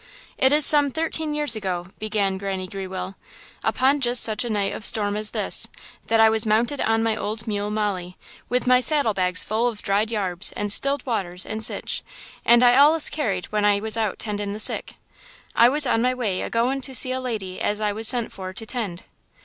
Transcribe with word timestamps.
"It 0.35 0.51
is 0.51 0.65
some 0.65 0.89
thirteen 0.89 1.35
years 1.35 1.55
ago," 1.55 1.89
began 1.99 2.39
Granny 2.39 2.65
Grewell, 2.67 3.13
"upon 3.63 4.01
just 4.01 4.23
such 4.23 4.43
a 4.43 4.49
night 4.49 4.73
of 4.73 4.83
storm 4.83 5.15
at 5.15 5.27
this, 5.27 5.67
that 6.07 6.19
I 6.19 6.27
was 6.27 6.43
mounted 6.43 6.81
on 6.81 7.03
my 7.03 7.15
old 7.15 7.45
mule 7.45 7.69
Molly, 7.69 8.17
with 8.49 8.65
my 8.65 8.79
saddlebags 8.79 9.43
full 9.43 9.67
of 9.67 9.83
dried 9.83 10.09
yarbs 10.09 10.51
and 10.55 10.71
'stilled 10.71 11.05
waters 11.05 11.45
and 11.45 11.63
sich, 11.63 12.01
as 12.47 12.63
I 12.63 12.73
allus 12.73 13.11
carried 13.11 13.45
when 13.51 13.63
I 13.63 13.79
was 13.79 13.95
out 13.95 14.17
'tendin' 14.17 14.49
on 14.49 14.53
the 14.53 14.59
sick. 14.59 14.95
I 15.55 15.69
was 15.69 15.85
on 15.85 16.01
my 16.01 16.15
way 16.15 16.41
a 16.41 16.49
going 16.49 16.81
to 16.81 16.95
see 16.95 17.11
a 17.11 17.21
lady 17.21 17.61
as 17.61 17.79
I 17.79 17.91
was 17.91 18.07
sent 18.07 18.31
for 18.31 18.53
to 18.53 18.65
'tend. 18.65 19.03